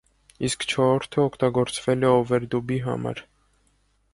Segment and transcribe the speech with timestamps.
[0.47, 3.23] Իսկ չորրորդը օգտագործվել է օվերդուբի համար։